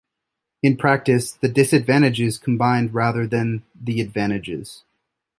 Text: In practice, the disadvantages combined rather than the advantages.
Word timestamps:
In 0.63 0.77
practice, 0.77 1.29
the 1.33 1.47
disadvantages 1.47 2.39
combined 2.39 2.91
rather 2.95 3.27
than 3.27 3.61
the 3.79 4.01
advantages. 4.01 4.81